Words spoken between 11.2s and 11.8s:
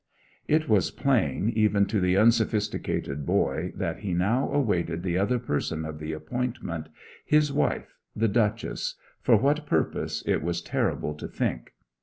think.